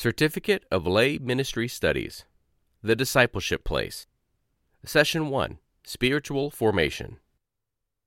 Certificate 0.00 0.64
of 0.70 0.86
Lay 0.86 1.18
Ministry 1.18 1.68
Studies 1.68 2.24
The 2.82 2.96
Discipleship 2.96 3.64
Place. 3.64 4.06
Session 4.82 5.28
1 5.28 5.58
Spiritual 5.84 6.50
Formation. 6.50 7.18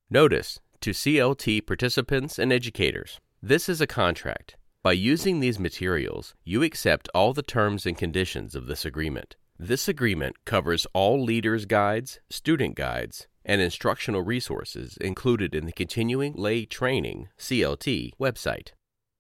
Notice 0.10 0.60
to 0.82 0.90
CLT 0.90 1.68
participants 1.68 2.40
and 2.40 2.52
educators 2.52 3.20
this 3.44 3.70
is 3.70 3.80
a 3.80 3.86
contract. 3.86 4.56
By 4.82 4.94
using 4.94 5.40
these 5.40 5.60
materials, 5.60 6.34
you 6.44 6.64
accept 6.64 7.10
all 7.14 7.32
the 7.32 7.44
terms 7.44 7.86
and 7.86 7.96
conditions 7.96 8.56
of 8.56 8.66
this 8.66 8.86
agreement. 8.86 9.36
This 9.60 9.88
agreement 9.88 10.46
covers 10.46 10.88
all 10.94 11.24
leaders' 11.24 11.66
guides, 11.66 12.20
student 12.28 12.74
guides, 12.74 13.28
and 13.46 13.62
instructional 13.62 14.24
resources 14.24 14.98
included 14.98 15.54
in 15.54 15.68
the 15.68 15.72
Continuing 15.72 16.34
Lay 16.34 16.66
Training 16.66 17.30
CLT 17.38 18.14
website. 18.20 18.70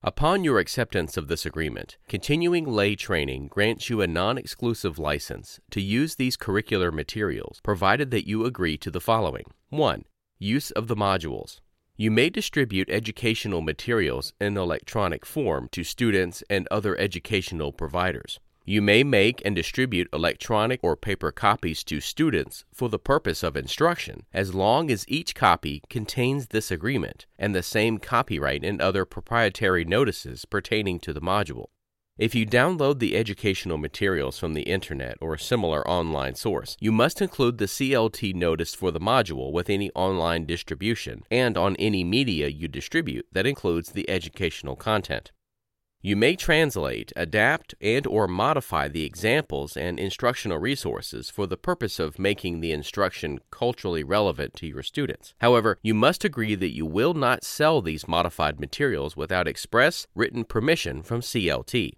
Upon 0.05 0.43
your 0.43 0.59
acceptance 0.59 1.15
of 1.15 1.29
this 1.29 1.45
agreement, 1.45 1.95
Continuing 2.09 2.65
Lay 2.65 2.93
Training 2.93 3.47
grants 3.47 3.89
you 3.89 4.01
a 4.01 4.07
non 4.07 4.37
exclusive 4.37 5.00
license 5.00 5.61
to 5.71 5.79
use 5.79 6.15
these 6.15 6.36
curricular 6.36 6.91
materials 6.91 7.61
provided 7.64 8.11
that 8.11 8.28
you 8.28 8.45
agree 8.45 8.78
to 8.79 8.92
the 8.92 9.00
following 9.00 9.45
1. 9.69 10.04
Use 10.39 10.71
of 10.71 10.89
the 10.89 10.97
modules. 10.97 11.61
You 11.95 12.11
may 12.11 12.29
distribute 12.29 12.89
educational 12.89 13.61
materials 13.61 14.33
in 14.42 14.57
electronic 14.57 15.25
form 15.25 15.69
to 15.71 15.86
students 15.86 16.43
and 16.50 16.67
other 16.70 17.00
educational 17.00 17.71
providers. 17.71 18.42
You 18.65 18.81
may 18.81 19.03
make 19.03 19.41
and 19.43 19.53
distribute 19.53 20.07
electronic 20.13 20.79
or 20.81 20.95
paper 20.95 21.33
copies 21.33 21.83
to 21.83 21.99
students 21.99 22.63
for 22.73 22.87
the 22.87 22.97
purpose 22.97 23.43
of 23.43 23.57
instruction, 23.57 24.25
as 24.33 24.55
long 24.55 24.89
as 24.89 25.03
each 25.09 25.36
copy 25.36 25.81
contains 25.89 26.47
this 26.47 26.71
agreement 26.71 27.25
and 27.37 27.53
the 27.53 27.61
same 27.61 27.97
copyright 27.97 28.63
and 28.63 28.81
other 28.81 29.03
proprietary 29.03 29.83
notices 29.83 30.45
pertaining 30.45 30.99
to 31.01 31.11
the 31.11 31.19
module. 31.19 31.65
If 32.17 32.36
you 32.36 32.45
download 32.45 32.99
the 32.99 33.17
educational 33.17 33.77
materials 33.77 34.39
from 34.39 34.53
the 34.53 34.61
internet 34.61 35.17
or 35.19 35.33
a 35.33 35.39
similar 35.39 35.86
online 35.86 36.36
source, 36.36 36.77
you 36.80 36.92
must 36.92 37.22
include 37.22 37.58
the 37.58 37.66
CLT 37.66 38.33
notice 38.33 38.73
for 38.73 38.92
the 38.92 39.00
module 39.00 39.52
with 39.52 39.70
any 39.70 39.92
online 39.92 40.45
distribution 40.45 41.23
and 41.30 41.58
on 41.58 41.75
any 41.77 42.05
media 42.05 42.48
you 42.48 42.70
distribute 42.70 43.25
that 43.33 43.48
includes 43.48 43.92
the 43.92 44.09
educational 44.09 44.77
content. 44.77 45.31
You 46.06 46.18
may 46.18 46.36
translate, 46.36 47.14
adapt, 47.16 47.76
and 47.80 48.06
or 48.06 48.28
modify 48.28 48.90
the 48.90 49.06
examples 49.06 49.78
and 49.78 49.98
instructional 49.98 50.58
resources 50.58 51.30
for 51.30 51.48
the 51.48 51.56
purpose 51.56 51.98
of 51.98 52.20
making 52.20 52.60
the 52.60 52.73
instruction 52.73 53.40
culturally 53.52 54.04
relevant 54.04 54.54
to 54.56 54.68
your 54.68 54.84
students. 54.84 55.34
However, 55.40 55.78
you 55.82 55.94
must 55.94 56.26
agree 56.26 56.56
that 56.56 56.76
you 56.76 56.86
will 56.86 57.14
not 57.14 57.45
sell 57.45 57.82
these 57.82 58.06
modified 58.06 58.60
materials 58.60 59.16
without 59.16 59.48
express 59.48 60.06
written 60.14 60.44
permission 60.44 61.04
from 61.04 61.22
CLT. 61.22 61.94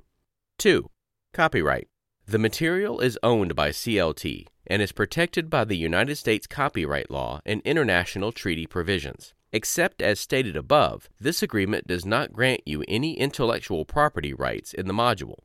2. 0.59 0.87
Copyright. 1.33 1.87
The 2.27 2.37
material 2.37 2.99
is 2.99 3.17
owned 3.23 3.55
by 3.55 3.69
CLT 3.69 4.45
and 4.67 4.83
is 4.83 4.91
protected 4.91 5.49
by 5.49 5.65
the 5.65 5.77
United 5.77 6.17
States 6.17 6.45
copyright 6.45 7.09
law 7.09 7.41
and 7.43 7.59
international 7.65 8.31
treaty 8.31 8.67
provisions. 8.67 9.34
Except 9.55 10.01
as 10.01 10.19
stated 10.19 10.57
above, 10.57 11.07
this 11.17 11.41
agreement 11.41 11.87
does 11.87 12.05
not 12.05 12.33
grant 12.33 12.59
you 12.65 12.83
any 12.89 13.17
intellectual 13.17 13.85
property 13.85 14.33
rights 14.33 14.73
in 14.73 14.85
the 14.85 14.93
module. 14.93 15.37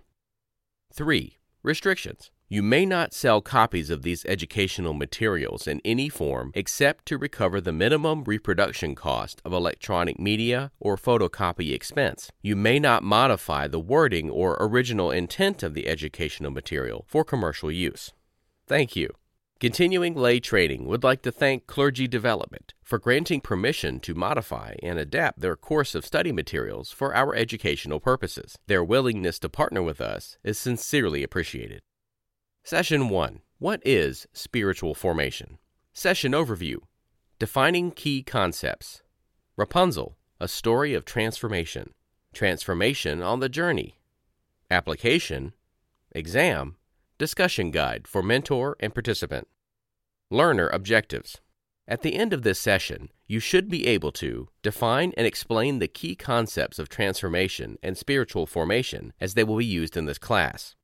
3. 0.92 1.38
Restrictions. 1.62 2.32
You 2.48 2.60
may 2.64 2.84
not 2.84 3.14
sell 3.14 3.40
copies 3.40 3.88
of 3.88 4.02
these 4.02 4.24
educational 4.24 4.94
materials 4.94 5.68
in 5.68 5.80
any 5.84 6.08
form 6.08 6.50
except 6.56 7.06
to 7.06 7.18
recover 7.18 7.60
the 7.60 7.70
minimum 7.70 8.24
reproduction 8.24 8.96
cost 8.96 9.40
of 9.44 9.52
electronic 9.52 10.18
media 10.18 10.72
or 10.80 10.96
photocopy 10.96 11.72
expense. 11.72 12.32
You 12.42 12.56
may 12.56 12.80
not 12.80 13.04
modify 13.04 13.68
the 13.68 13.78
wording 13.78 14.28
or 14.28 14.56
original 14.58 15.12
intent 15.12 15.62
of 15.62 15.74
the 15.74 15.86
educational 15.86 16.50
material 16.50 17.04
for 17.06 17.22
commercial 17.22 17.70
use. 17.70 18.12
Thank 18.66 18.96
you. 18.96 19.14
Continuing 19.60 20.14
Lay 20.14 20.40
Training 20.40 20.86
would 20.86 21.04
like 21.04 21.20
to 21.20 21.30
thank 21.30 21.66
Clergy 21.66 22.08
Development 22.08 22.72
for 22.82 22.98
granting 22.98 23.42
permission 23.42 24.00
to 24.00 24.14
modify 24.14 24.72
and 24.82 24.98
adapt 24.98 25.40
their 25.40 25.54
course 25.54 25.94
of 25.94 26.06
study 26.06 26.32
materials 26.32 26.90
for 26.90 27.14
our 27.14 27.34
educational 27.34 28.00
purposes. 28.00 28.56
Their 28.68 28.82
willingness 28.82 29.38
to 29.40 29.50
partner 29.50 29.82
with 29.82 30.00
us 30.00 30.38
is 30.42 30.58
sincerely 30.58 31.22
appreciated. 31.22 31.82
Session 32.64 33.10
1 33.10 33.40
What 33.58 33.82
is 33.84 34.26
spiritual 34.32 34.94
formation? 34.94 35.58
Session 35.92 36.32
Overview 36.32 36.78
Defining 37.38 37.90
key 37.90 38.22
concepts. 38.22 39.02
Rapunzel, 39.58 40.16
a 40.40 40.48
story 40.48 40.94
of 40.94 41.04
transformation. 41.04 41.92
Transformation 42.32 43.22
on 43.22 43.40
the 43.40 43.50
journey. 43.50 44.00
Application. 44.70 45.52
Exam 46.12 46.76
Discussion 47.20 47.70
guide 47.70 48.08
for 48.08 48.22
mentor 48.22 48.78
and 48.80 48.94
participant. 48.94 49.46
Learner 50.32 50.68
objectives. 50.68 51.40
At 51.88 52.02
the 52.02 52.14
end 52.14 52.32
of 52.32 52.42
this 52.42 52.60
session, 52.60 53.08
you 53.26 53.40
should 53.40 53.68
be 53.68 53.88
able 53.88 54.12
to 54.12 54.48
define 54.62 55.12
and 55.16 55.26
explain 55.26 55.80
the 55.80 55.88
key 55.88 56.14
concepts 56.14 56.78
of 56.78 56.88
transformation 56.88 57.78
and 57.82 57.98
spiritual 57.98 58.46
formation 58.46 59.12
as 59.20 59.34
they 59.34 59.42
will 59.42 59.56
be 59.56 59.64
used 59.64 59.96
in 59.96 60.04
this 60.04 60.18
class. 60.18 60.76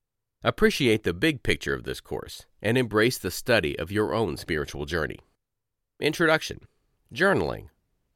Appreciate 0.43 1.05
the 1.05 1.15
big 1.15 1.45
picture 1.45 1.75
of 1.75 1.85
this 1.85 2.01
course 2.01 2.45
and 2.61 2.77
embrace 2.77 3.19
the 3.19 3.31
study 3.31 3.79
of 3.79 3.93
your 3.93 4.12
own 4.12 4.37
spiritual 4.37 4.85
journey. 4.85 5.21
Introduction 6.01 6.62
Journaling. 7.15 7.69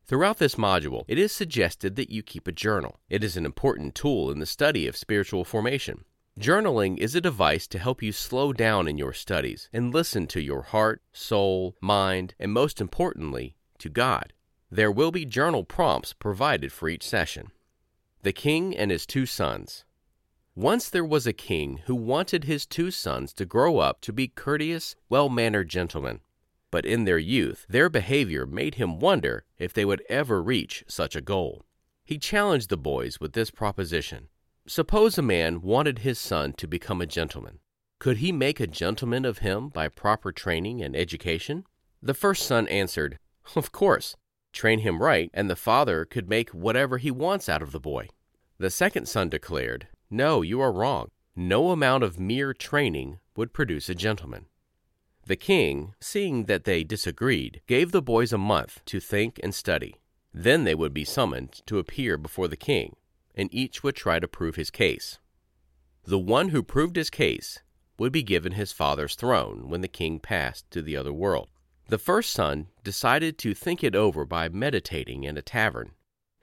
Throughout 0.05 0.39
this 0.39 0.57
module, 0.57 1.05
it 1.07 1.17
is 1.17 1.31
suggested 1.31 1.95
that 1.95 2.11
you 2.11 2.25
keep 2.25 2.49
a 2.49 2.53
journal. 2.53 2.99
It 3.09 3.23
is 3.23 3.37
an 3.37 3.47
important 3.47 3.95
tool 3.95 4.33
in 4.33 4.41
the 4.41 4.47
study 4.47 4.89
of 4.89 4.97
spiritual 4.97 5.45
formation. 5.45 6.05
Journaling 6.41 6.97
is 6.97 7.15
a 7.15 7.21
device 7.21 7.67
to 7.67 7.79
help 7.79 8.03
you 8.03 8.13
slow 8.13 8.55
down 8.55 8.89
in 8.89 8.97
your 8.97 9.13
studies 9.13 9.69
and 9.75 9.93
listen 9.93 10.27
to 10.29 10.41
your 10.41 10.63
heart, 10.63 11.03
soul, 11.13 11.77
mind, 11.83 12.35
and 12.39 12.51
most 12.51 12.81
importantly, 12.81 13.57
to 13.77 13.91
God. 13.91 14.33
There 14.71 14.91
will 14.91 15.11
be 15.11 15.27
journal 15.27 15.65
prompts 15.65 16.15
provided 16.15 16.73
for 16.73 16.89
each 16.89 17.07
session. 17.07 17.51
The 18.23 18.33
King 18.33 18.75
and 18.75 18.91
His 18.91 19.05
Two 19.05 19.27
Sons. 19.27 19.85
Once 20.55 20.89
there 20.89 21.05
was 21.05 21.27
a 21.27 21.35
king 21.35 21.83
who 21.85 21.95
wanted 21.95 22.45
his 22.45 22.65
two 22.65 22.91
sons 22.91 23.35
to 23.35 23.45
grow 23.45 23.77
up 23.77 24.01
to 24.01 24.11
be 24.11 24.27
courteous, 24.27 24.97
well 25.11 25.29
mannered 25.29 25.69
gentlemen. 25.69 26.21
But 26.71 26.87
in 26.87 27.05
their 27.05 27.19
youth, 27.19 27.67
their 27.69 27.91
behavior 27.91 28.47
made 28.47 28.77
him 28.77 28.99
wonder 28.99 29.45
if 29.59 29.75
they 29.75 29.85
would 29.85 30.03
ever 30.09 30.43
reach 30.43 30.85
such 30.89 31.15
a 31.15 31.21
goal. 31.21 31.67
He 32.03 32.17
challenged 32.17 32.71
the 32.71 32.79
boys 32.79 33.21
with 33.21 33.35
this 33.35 33.51
proposition 33.51 34.29
Suppose 34.67 35.19
a 35.19 35.23
man 35.23 35.63
wanted 35.63 36.01
his 36.01 36.19
son 36.19 36.53
to 36.55 36.69
become 36.69 37.01
a 37.01 37.07
gentleman. 37.07 37.59
Could 37.99 38.19
he 38.19 38.31
make 38.31 38.61
a 38.61 38.67
gentleman 38.67 39.25
of 39.25 39.39
him 39.39 39.69
by 39.69 39.89
proper 39.89 40.33
training 40.33 40.83
and 40.83 40.95
education? 40.95 41.65
The 42.03 42.15
first 42.15 42.45
son 42.47 42.69
answered, 42.69 43.19
Of 43.57 43.73
course. 43.73 44.17
Train 44.53 44.81
him 44.81 45.03
right, 45.03 45.31
and 45.33 45.49
the 45.49 45.57
father 45.57 46.05
could 46.05 46.29
make 46.29 46.51
whatever 46.51 46.99
he 46.99 47.11
wants 47.11 47.49
out 47.49 47.63
of 47.63 47.73
the 47.73 47.81
boy. 47.81 48.09
The 48.59 48.71
second 48.71 49.07
son 49.07 49.29
declared, 49.29 49.89
No, 50.11 50.43
you 50.43 50.61
are 50.61 50.73
wrong. 50.73 51.11
No 51.35 51.71
amount 51.71 52.05
of 52.05 52.21
mere 52.21 52.53
training 52.53 53.19
would 53.37 53.53
produce 53.53 53.89
a 53.89 53.95
gentleman. 53.95 54.47
The 55.27 55.37
king, 55.37 55.95
seeing 56.01 56.45
that 56.45 56.65
they 56.65 56.85
disagreed, 56.85 57.61
gave 57.67 57.93
the 57.93 58.03
boys 58.03 58.33
a 58.33 58.39
month 58.39 58.85
to 58.87 59.01
think 59.01 59.39
and 59.43 59.55
study. 59.55 60.01
Then 60.33 60.65
they 60.65 60.75
would 60.75 60.95
be 60.95 61.05
summoned 61.05 61.63
to 61.67 61.79
appear 61.79 62.17
before 62.17 62.49
the 62.49 62.57
king 62.57 62.97
and 63.41 63.49
each 63.55 63.83
would 63.83 63.97
try 63.97 64.19
to 64.19 64.29
prove 64.29 64.57
his 64.57 64.71
case. 64.71 65.19
The 66.05 66.19
one 66.19 66.51
who 66.51 66.63
proved 66.63 66.97
his 66.97 67.09
case 67.09 67.61
would 67.99 68.13
be 68.13 68.23
given 68.23 68.53
his 68.53 68.71
father's 68.71 69.15
throne 69.15 69.71
when 69.71 69.81
the 69.81 69.89
king 69.89 70.21
passed 70.21 70.71
to 70.73 70.83
the 70.83 70.95
other 70.95 71.13
world. 71.13 71.49
The 71.89 71.97
first 71.97 72.33
son 72.33 72.69
decided 72.85 73.39
to 73.39 73.55
think 73.55 73.83
it 73.83 73.97
over 73.97 74.27
by 74.27 74.51
meditating 74.51 75.25
in 75.25 75.39
a 75.39 75.43
tavern. 75.43 75.93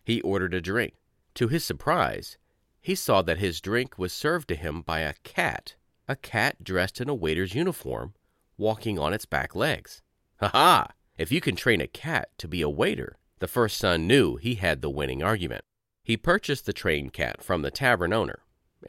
He 0.04 0.22
ordered 0.22 0.56
a 0.56 0.62
drink. 0.62 0.96
To 1.36 1.48
his 1.48 1.64
surprise, 1.64 2.40
he 2.82 2.96
saw 2.96 3.22
that 3.22 3.38
his 3.38 3.62
drink 3.62 4.00
was 4.00 4.12
served 4.12 4.48
to 4.48 4.56
him 4.56 4.82
by 4.82 5.02
a 5.02 5.14
cat, 5.24 5.76
a 6.08 6.16
cat 6.16 6.64
dressed 6.64 7.00
in 7.00 7.10
a 7.10 7.16
waiter's 7.16 7.54
uniform, 7.54 8.16
walking 8.58 8.98
on 8.98 9.14
its 9.14 9.26
back 9.26 9.54
legs. 9.54 10.02
Ha 10.40 10.48
ha! 10.48 10.88
If 11.16 11.32
you 11.32 11.42
can 11.42 11.56
train 11.56 11.80
a 11.80 11.88
cat 11.88 12.30
to 12.40 12.48
be 12.48 12.64
a 12.64 12.70
waiter, 12.70 13.18
the 13.38 13.48
first 13.48 13.78
son 13.78 14.08
knew 14.08 14.38
he 14.38 14.56
had 14.56 14.82
the 14.82 14.90
winning 14.90 15.22
argument. 15.22 15.64
He 16.08 16.16
purchased 16.16 16.66
the 16.66 16.72
trained 16.72 17.12
cat 17.12 17.44
from 17.44 17.64
the 17.64 17.70
tavern 17.70 18.14
owner. 18.14 18.40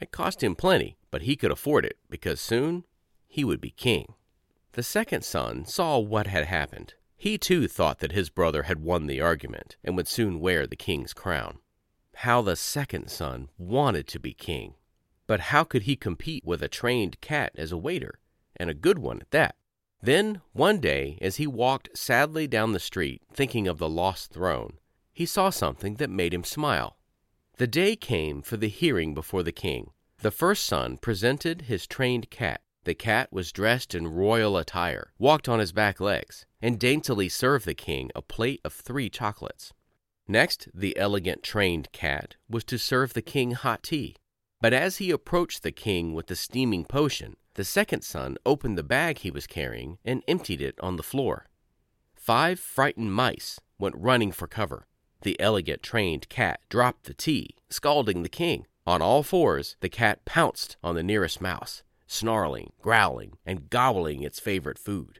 It 0.01 0.09
cost 0.09 0.41
him 0.41 0.55
plenty, 0.55 0.95
but 1.11 1.23
he 1.23 1.35
could 1.35 1.51
afford 1.51 1.83
it 1.83 1.97
because 2.09 2.39
soon 2.39 2.85
he 3.27 3.43
would 3.43 3.59
be 3.59 3.71
king. 3.71 4.13
The 4.71 4.83
second 4.83 5.25
son 5.25 5.65
saw 5.65 5.97
what 5.99 6.27
had 6.27 6.45
happened. 6.45 6.93
He 7.17 7.37
too 7.37 7.67
thought 7.67 7.99
that 7.99 8.13
his 8.13 8.29
brother 8.29 8.63
had 8.63 8.81
won 8.81 9.07
the 9.07 9.19
argument 9.19 9.75
and 9.83 9.97
would 9.97 10.07
soon 10.07 10.39
wear 10.39 10.65
the 10.65 10.77
king's 10.77 11.13
crown. 11.13 11.59
How 12.15 12.41
the 12.41 12.55
second 12.55 13.09
son 13.09 13.49
wanted 13.57 14.07
to 14.07 14.19
be 14.21 14.33
king. 14.33 14.75
But 15.27 15.41
how 15.51 15.65
could 15.65 15.81
he 15.81 15.97
compete 15.97 16.45
with 16.45 16.63
a 16.63 16.69
trained 16.69 17.19
cat 17.19 17.51
as 17.57 17.73
a 17.73 17.77
waiter, 17.77 18.21
and 18.55 18.69
a 18.69 18.73
good 18.73 18.97
one 18.97 19.19
at 19.19 19.31
that? 19.31 19.55
Then, 20.01 20.39
one 20.53 20.79
day, 20.79 21.17
as 21.19 21.35
he 21.35 21.47
walked 21.47 21.97
sadly 21.97 22.47
down 22.47 22.71
the 22.71 22.79
street, 22.79 23.23
thinking 23.33 23.67
of 23.67 23.77
the 23.77 23.89
lost 23.89 24.31
throne, 24.31 24.77
he 25.11 25.25
saw 25.25 25.49
something 25.49 25.95
that 25.95 26.09
made 26.09 26.33
him 26.33 26.45
smile. 26.45 26.95
The 27.59 27.67
day 27.67 27.97
came 27.97 28.41
for 28.41 28.55
the 28.55 28.69
hearing 28.69 29.13
before 29.13 29.43
the 29.43 29.51
king. 29.51 29.91
The 30.19 30.31
first 30.31 30.63
son 30.63 30.95
presented 30.95 31.63
his 31.63 31.87
trained 31.87 32.29
cat. 32.29 32.61
The 32.85 32.93
cat 32.93 33.33
was 33.33 33.51
dressed 33.51 33.93
in 33.93 34.07
royal 34.07 34.55
attire, 34.55 35.11
walked 35.19 35.49
on 35.49 35.59
his 35.59 35.73
back 35.73 35.99
legs, 35.99 36.45
and 36.61 36.79
daintily 36.79 37.27
served 37.27 37.65
the 37.65 37.73
king 37.73 38.11
a 38.15 38.21
plate 38.21 38.61
of 38.63 38.71
three 38.71 39.09
chocolates. 39.09 39.73
Next, 40.25 40.69
the 40.73 40.95
elegant 40.95 41.43
trained 41.43 41.91
cat 41.91 42.37
was 42.49 42.63
to 42.63 42.79
serve 42.79 43.11
the 43.11 43.21
king 43.21 43.51
hot 43.51 43.83
tea. 43.83 44.15
But 44.61 44.71
as 44.71 44.99
he 44.99 45.11
approached 45.11 45.61
the 45.61 45.73
king 45.73 46.13
with 46.13 46.27
the 46.27 46.37
steaming 46.37 46.85
potion, 46.85 47.35
the 47.55 47.65
second 47.65 48.05
son 48.05 48.37
opened 48.45 48.77
the 48.77 48.83
bag 48.83 49.17
he 49.17 49.31
was 49.31 49.47
carrying 49.47 49.97
and 50.05 50.23
emptied 50.29 50.61
it 50.61 50.75
on 50.79 50.95
the 50.95 51.03
floor. 51.03 51.47
Five 52.15 52.57
frightened 52.57 53.13
mice 53.13 53.59
went 53.77 53.97
running 53.97 54.31
for 54.31 54.47
cover. 54.47 54.87
The 55.21 55.39
elegant 55.39 55.83
trained 55.83 56.29
cat 56.29 56.61
dropped 56.69 57.05
the 57.05 57.13
tea, 57.13 57.55
scalding 57.69 58.23
the 58.23 58.29
king. 58.29 58.65
On 58.87 59.01
all 59.01 59.21
fours, 59.23 59.75
the 59.81 59.89
cat 59.89 60.25
pounced 60.25 60.77
on 60.83 60.95
the 60.95 61.03
nearest 61.03 61.41
mouse, 61.41 61.83
snarling, 62.07 62.71
growling, 62.81 63.37
and 63.45 63.69
gobbling 63.69 64.23
its 64.23 64.39
favorite 64.39 64.79
food. 64.79 65.19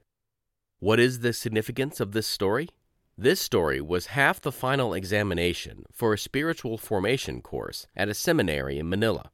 What 0.80 1.00
is 1.00 1.20
the 1.20 1.34
significance 1.34 2.00
of 2.00 2.14
this 2.14 2.28
story? 2.28 2.70
This 3.18 3.42
story 3.42 3.82
was 3.82 4.08
half 4.08 4.40
the 4.40 4.52
final 4.52 4.94
examination 4.94 5.84
for 5.92 6.14
a 6.14 6.18
spiritual 6.18 6.78
formation 6.78 7.42
course 7.42 7.86
at 7.96 8.08
a 8.08 8.14
seminary 8.14 8.80
in 8.80 8.88
Manila. 8.88 9.30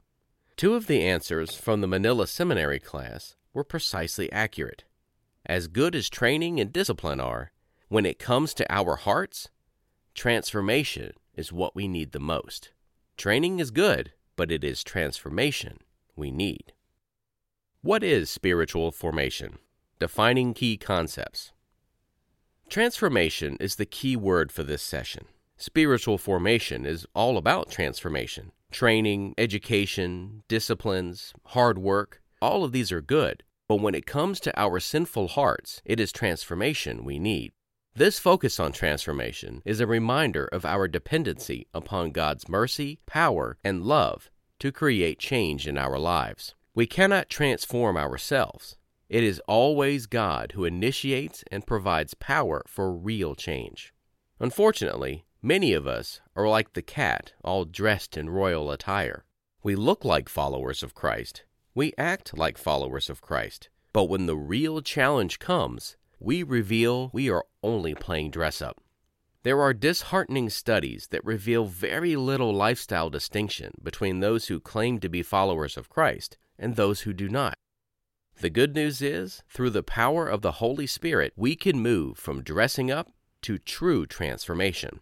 Two 0.57 0.73
of 0.73 0.87
the 0.87 1.03
answers 1.03 1.53
from 1.53 1.81
the 1.81 1.87
Manila 1.87 2.25
Seminary 2.25 2.79
class 2.79 3.35
were 3.53 3.63
precisely 3.63 4.31
accurate. 4.31 4.85
As 5.45 5.67
good 5.67 5.95
as 5.95 6.09
training 6.09 6.59
and 6.59 6.73
discipline 6.73 7.19
are, 7.19 7.51
when 7.87 8.05
it 8.05 8.17
comes 8.17 8.55
to 8.55 8.73
our 8.73 8.95
hearts, 8.95 9.49
transformation 10.15 11.11
is 11.35 11.53
what 11.53 11.75
we 11.75 11.87
need 11.87 12.11
the 12.13 12.19
most. 12.19 12.71
Training 13.17 13.59
is 13.59 13.69
good, 13.69 14.13
but 14.35 14.51
it 14.51 14.63
is 14.63 14.83
transformation 14.83 15.79
we 16.15 16.31
need. 16.31 16.73
What 17.81 18.03
is 18.03 18.29
spiritual 18.29 18.91
formation? 18.91 19.59
Defining 19.99 20.53
key 20.53 20.77
concepts. 20.77 21.51
Transformation 22.69 23.57
is 23.59 23.75
the 23.75 23.85
key 23.85 24.15
word 24.15 24.51
for 24.51 24.63
this 24.63 24.81
session. 24.81 25.25
Spiritual 25.57 26.17
formation 26.17 26.85
is 26.85 27.05
all 27.13 27.37
about 27.37 27.69
transformation. 27.69 28.51
Training, 28.71 29.35
education, 29.37 30.43
disciplines, 30.47 31.33
hard 31.47 31.77
work, 31.77 32.21
all 32.41 32.63
of 32.63 32.71
these 32.71 32.91
are 32.91 33.01
good. 33.01 33.43
But 33.67 33.77
when 33.77 33.95
it 33.95 34.05
comes 34.05 34.39
to 34.41 34.59
our 34.59 34.79
sinful 34.79 35.29
hearts, 35.29 35.81
it 35.85 35.99
is 35.99 36.11
transformation 36.11 37.05
we 37.05 37.19
need. 37.19 37.53
This 37.97 38.19
focus 38.19 38.59
on 38.59 38.73
transformation 38.73 39.61
is 39.63 39.79
a 39.79 39.87
reminder 39.87 40.49
of 40.51 40.65
our 40.65 40.85
dependency 40.85 41.65
upon 41.73 42.11
God's 42.11 42.49
mercy, 42.49 42.99
power, 43.05 43.57
and 43.63 43.83
love 43.83 44.29
to 44.59 44.73
create 44.73 45.17
change 45.17 45.65
in 45.65 45.77
our 45.77 45.97
lives. 45.97 46.55
We 46.73 46.87
cannot 46.87 47.29
transform 47.29 47.95
ourselves. 47.95 48.75
It 49.07 49.23
is 49.23 49.41
always 49.47 50.07
God 50.07 50.51
who 50.51 50.65
initiates 50.65 51.45
and 51.49 51.65
provides 51.65 52.15
power 52.15 52.65
for 52.67 52.91
real 52.91 53.33
change. 53.33 53.93
Unfortunately, 54.41 55.23
many 55.41 55.71
of 55.71 55.87
us 55.87 56.19
are 56.35 56.49
like 56.49 56.73
the 56.73 56.81
cat, 56.81 57.31
all 57.45 57.63
dressed 57.63 58.17
in 58.17 58.29
royal 58.29 58.71
attire. 58.71 59.23
We 59.63 59.77
look 59.77 60.03
like 60.03 60.27
followers 60.27 60.83
of 60.83 60.95
Christ. 60.95 61.45
We 61.73 61.93
act 61.97 62.37
like 62.37 62.57
followers 62.57 63.09
of 63.09 63.21
Christ. 63.21 63.69
But 63.93 64.09
when 64.09 64.25
the 64.25 64.35
real 64.35 64.81
challenge 64.81 65.39
comes, 65.39 65.95
we 66.25 66.41
reveal 66.41 67.11
we 67.13 67.29
are 67.29 67.45
only 67.61 67.93
playing 67.93 68.31
dress 68.31 68.59
up. 68.59 68.81
There 69.43 69.61
are 69.61 69.75
disheartening 69.75 70.49
studies 70.49 71.09
that 71.11 71.23
reveal 71.23 71.65
very 71.65 72.15
little 72.15 72.51
lifestyle 72.51 73.11
distinction 73.11 73.73
between 73.83 74.21
those 74.21 74.47
who 74.47 74.59
claim 74.59 74.99
to 75.01 75.07
be 75.07 75.21
followers 75.21 75.77
of 75.77 75.87
Christ 75.87 76.35
and 76.57 76.75
those 76.75 77.01
who 77.01 77.13
do 77.13 77.29
not. 77.29 77.53
The 78.41 78.49
good 78.49 78.73
news 78.73 79.03
is, 79.03 79.43
through 79.47 79.69
the 79.69 79.83
power 79.83 80.27
of 80.27 80.41
the 80.41 80.53
Holy 80.53 80.87
Spirit, 80.87 81.31
we 81.35 81.55
can 81.55 81.79
move 81.79 82.17
from 82.17 82.41
dressing 82.41 82.89
up 82.89 83.11
to 83.43 83.59
true 83.59 84.07
transformation. 84.07 85.01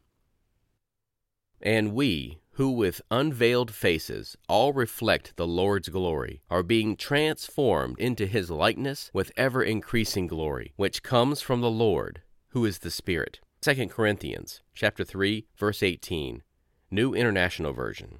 And 1.61 1.93
we, 1.93 2.41
who 2.53 2.71
with 2.71 3.01
unveiled 3.09 3.71
faces 3.71 4.38
all 4.47 4.73
reflect 4.73 5.35
the 5.35 5.47
Lord's 5.47 5.89
glory, 5.89 6.41
are 6.50 6.63
being 6.63 6.95
transformed 6.95 8.00
into 8.00 8.25
his 8.25 8.50
likeness 8.50 9.09
with 9.13 9.31
ever 9.38 9.63
increasing 9.63 10.27
glory, 10.27 10.73
which 10.75 11.03
comes 11.03 11.41
from 11.41 11.61
the 11.61 11.71
Lord, 11.71 12.21
who 12.50 12.65
is 12.65 12.79
the 12.79 12.91
Spirit. 12.91 13.39
2 13.61 13.88
Corinthians 13.88 14.61
chapter 14.73 15.03
3 15.03 15.45
verse 15.55 15.81
18, 15.81 16.44
New 16.91 17.13
International 17.13 17.73
Version. 17.73 18.19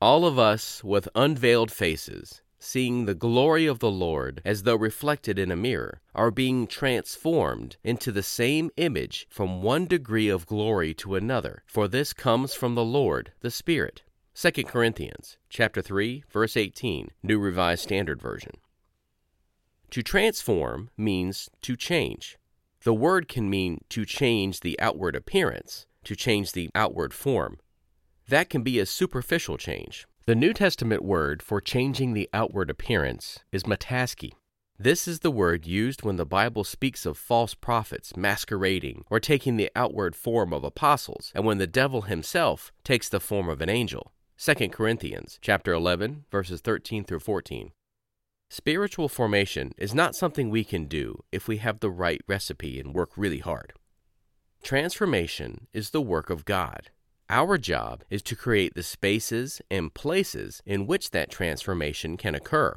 All 0.00 0.24
of 0.24 0.38
us 0.38 0.82
with 0.82 1.08
unveiled 1.14 1.70
faces 1.70 2.41
seeing 2.62 3.04
the 3.04 3.14
glory 3.14 3.66
of 3.66 3.80
the 3.80 3.90
Lord 3.90 4.40
as 4.44 4.62
though 4.62 4.76
reflected 4.76 5.38
in 5.38 5.50
a 5.50 5.56
mirror, 5.56 6.00
are 6.14 6.30
being 6.30 6.66
transformed 6.66 7.76
into 7.82 8.12
the 8.12 8.22
same 8.22 8.70
image 8.76 9.26
from 9.28 9.62
one 9.62 9.86
degree 9.86 10.28
of 10.28 10.46
glory 10.46 10.94
to 10.94 11.16
another, 11.16 11.64
for 11.66 11.88
this 11.88 12.12
comes 12.12 12.54
from 12.54 12.74
the 12.74 12.84
Lord, 12.84 13.32
the 13.40 13.50
Spirit. 13.50 14.02
2 14.34 14.50
Corinthians 14.64 15.36
chapter 15.50 15.82
3 15.82 16.24
verse 16.30 16.56
18, 16.56 17.10
New 17.22 17.38
Revised 17.38 17.82
Standard 17.82 18.22
Version. 18.22 18.52
To 19.90 20.02
transform 20.02 20.88
means 20.96 21.50
to 21.60 21.76
change. 21.76 22.38
The 22.84 22.94
word 22.94 23.28
can 23.28 23.50
mean 23.50 23.84
to 23.90 24.06
change 24.06 24.60
the 24.60 24.78
outward 24.80 25.14
appearance, 25.14 25.86
to 26.04 26.16
change 26.16 26.52
the 26.52 26.70
outward 26.74 27.12
form. 27.12 27.58
That 28.28 28.48
can 28.48 28.62
be 28.62 28.78
a 28.78 28.86
superficial 28.86 29.58
change. 29.58 30.06
The 30.24 30.36
New 30.36 30.52
Testament 30.52 31.02
word 31.02 31.42
for 31.42 31.60
changing 31.60 32.12
the 32.12 32.30
outward 32.32 32.70
appearance 32.70 33.40
is 33.50 33.64
metaski. 33.64 34.30
This 34.78 35.08
is 35.08 35.18
the 35.18 35.32
word 35.32 35.66
used 35.66 36.04
when 36.04 36.14
the 36.14 36.24
Bible 36.24 36.62
speaks 36.62 37.04
of 37.04 37.18
false 37.18 37.54
prophets 37.54 38.16
masquerading 38.16 39.04
or 39.10 39.18
taking 39.18 39.56
the 39.56 39.68
outward 39.74 40.14
form 40.14 40.52
of 40.52 40.62
apostles, 40.62 41.32
and 41.34 41.44
when 41.44 41.58
the 41.58 41.66
devil 41.66 42.02
himself 42.02 42.70
takes 42.84 43.08
the 43.08 43.18
form 43.18 43.48
of 43.48 43.60
an 43.60 43.68
angel. 43.68 44.12
2 44.38 44.68
Corinthians 44.68 45.40
chapter 45.42 45.72
11 45.72 46.26
verses 46.30 46.60
13 46.60 47.02
through 47.02 47.18
14. 47.18 47.72
Spiritual 48.48 49.08
formation 49.08 49.72
is 49.76 49.92
not 49.92 50.14
something 50.14 50.50
we 50.50 50.62
can 50.62 50.84
do 50.84 51.24
if 51.32 51.48
we 51.48 51.56
have 51.56 51.80
the 51.80 51.90
right 51.90 52.20
recipe 52.28 52.78
and 52.78 52.94
work 52.94 53.10
really 53.16 53.40
hard. 53.40 53.72
Transformation 54.62 55.66
is 55.72 55.90
the 55.90 56.00
work 56.00 56.30
of 56.30 56.44
God. 56.44 56.90
Our 57.34 57.56
job 57.56 58.04
is 58.10 58.20
to 58.24 58.36
create 58.36 58.74
the 58.74 58.82
spaces 58.82 59.62
and 59.70 59.94
places 59.94 60.60
in 60.66 60.86
which 60.86 61.12
that 61.12 61.30
transformation 61.30 62.18
can 62.18 62.34
occur. 62.34 62.76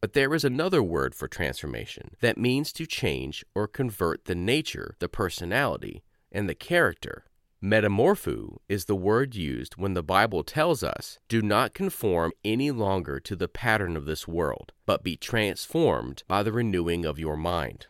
But 0.00 0.12
there 0.12 0.32
is 0.32 0.44
another 0.44 0.80
word 0.80 1.12
for 1.12 1.26
transformation 1.26 2.12
that 2.20 2.38
means 2.38 2.72
to 2.74 2.86
change 2.86 3.44
or 3.52 3.66
convert 3.66 4.26
the 4.26 4.36
nature, 4.36 4.94
the 5.00 5.08
personality, 5.08 6.04
and 6.30 6.48
the 6.48 6.54
character. 6.54 7.24
Metamorpho 7.60 8.58
is 8.68 8.84
the 8.84 8.94
word 8.94 9.34
used 9.34 9.74
when 9.74 9.94
the 9.94 10.04
Bible 10.04 10.44
tells 10.44 10.84
us, 10.84 11.18
do 11.28 11.42
not 11.42 11.74
conform 11.74 12.30
any 12.44 12.70
longer 12.70 13.18
to 13.18 13.34
the 13.34 13.48
pattern 13.48 13.96
of 13.96 14.04
this 14.04 14.28
world, 14.28 14.70
but 14.86 15.02
be 15.02 15.16
transformed 15.16 16.22
by 16.28 16.44
the 16.44 16.52
renewing 16.52 17.04
of 17.04 17.18
your 17.18 17.36
mind. 17.36 17.88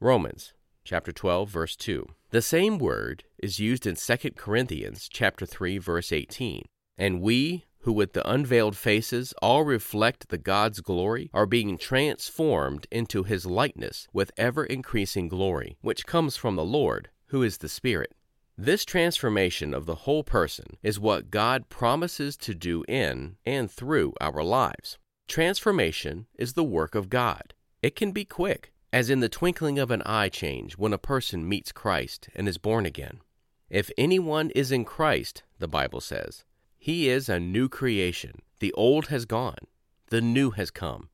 Romans 0.00 0.54
chapter 0.84 1.12
12 1.12 1.48
verse 1.48 1.76
2. 1.76 2.06
The 2.30 2.42
same 2.42 2.78
word 2.78 3.24
is 3.38 3.58
used 3.58 3.86
in 3.86 3.96
2 3.96 4.16
Corinthians 4.36 5.08
chapter 5.10 5.46
3 5.46 5.78
verse 5.78 6.12
18. 6.12 6.64
And 6.98 7.20
we 7.20 7.64
who 7.82 7.92
with 7.92 8.12
the 8.12 8.28
unveiled 8.28 8.76
faces 8.76 9.34
all 9.42 9.64
reflect 9.64 10.28
the 10.28 10.38
God's 10.38 10.80
glory 10.80 11.30
are 11.34 11.46
being 11.46 11.76
transformed 11.76 12.86
into 12.90 13.24
his 13.24 13.44
likeness 13.44 14.06
with 14.12 14.30
ever 14.36 14.64
increasing 14.64 15.28
glory, 15.28 15.76
which 15.80 16.06
comes 16.06 16.36
from 16.36 16.56
the 16.56 16.64
Lord, 16.64 17.10
who 17.26 17.42
is 17.42 17.58
the 17.58 17.68
Spirit. 17.68 18.14
This 18.56 18.84
transformation 18.84 19.74
of 19.74 19.86
the 19.86 19.94
whole 19.94 20.22
person 20.22 20.76
is 20.82 21.00
what 21.00 21.30
God 21.30 21.68
promises 21.68 22.36
to 22.38 22.54
do 22.54 22.84
in 22.86 23.36
and 23.44 23.70
through 23.70 24.14
our 24.20 24.44
lives. 24.44 24.98
Transformation 25.26 26.26
is 26.38 26.52
the 26.52 26.62
work 26.62 26.94
of 26.94 27.08
God. 27.08 27.54
It 27.82 27.96
can 27.96 28.12
be 28.12 28.24
quick, 28.24 28.71
as 28.92 29.08
in 29.08 29.20
the 29.20 29.28
twinkling 29.28 29.78
of 29.78 29.90
an 29.90 30.02
eye 30.04 30.28
change 30.28 30.74
when 30.74 30.92
a 30.92 30.98
person 30.98 31.48
meets 31.48 31.72
Christ 31.72 32.28
and 32.34 32.48
is 32.48 32.58
born 32.58 32.84
again. 32.84 33.20
If 33.70 33.90
anyone 33.96 34.50
is 34.50 34.70
in 34.70 34.84
Christ, 34.84 35.42
the 35.58 35.68
Bible 35.68 36.00
says, 36.00 36.44
he 36.76 37.08
is 37.08 37.28
a 37.28 37.40
new 37.40 37.68
creation. 37.68 38.42
The 38.60 38.72
old 38.72 39.06
has 39.06 39.24
gone, 39.24 39.66
the 40.08 40.20
new 40.20 40.50
has 40.50 40.70
come. 40.70 41.08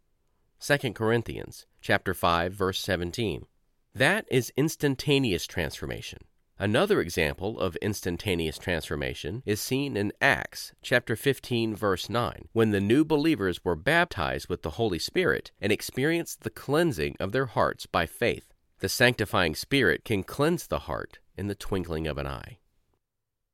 2 0.60 0.92
Corinthians 0.92 1.66
chapter 1.80 2.14
5 2.14 2.52
verse 2.52 2.80
17. 2.80 3.46
That 3.94 4.26
is 4.30 4.52
instantaneous 4.56 5.46
transformation. 5.46 6.18
Another 6.60 7.00
example 7.00 7.60
of 7.60 7.76
instantaneous 7.76 8.58
transformation 8.58 9.44
is 9.46 9.60
seen 9.60 9.96
in 9.96 10.12
Acts 10.20 10.72
chapter 10.82 11.14
15 11.14 11.76
verse 11.76 12.10
9, 12.10 12.48
when 12.52 12.72
the 12.72 12.80
new 12.80 13.04
believers 13.04 13.64
were 13.64 13.76
baptized 13.76 14.48
with 14.48 14.62
the 14.62 14.70
Holy 14.70 14.98
Spirit 14.98 15.52
and 15.60 15.70
experienced 15.70 16.40
the 16.40 16.50
cleansing 16.50 17.14
of 17.20 17.30
their 17.30 17.46
hearts 17.46 17.86
by 17.86 18.06
faith. 18.06 18.52
The 18.80 18.88
sanctifying 18.88 19.54
Spirit 19.54 20.04
can 20.04 20.24
cleanse 20.24 20.66
the 20.66 20.80
heart 20.80 21.20
in 21.36 21.46
the 21.46 21.54
twinkling 21.54 22.08
of 22.08 22.18
an 22.18 22.26
eye. 22.26 22.58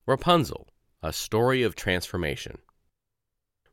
Rapunzel, 0.06 0.68
a 1.02 1.12
story 1.12 1.62
of 1.62 1.76
transformation. 1.76 2.56